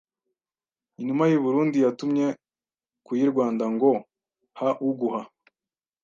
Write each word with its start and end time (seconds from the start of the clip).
Inuma 1.01 1.23
y'i 1.29 1.39
Burundi 1.43 1.77
yatumye 1.85 2.27
ku 3.05 3.11
yiRwanda 3.19 3.65
ngo 3.73 3.91
ha 4.57 4.69
uguha 4.87 5.21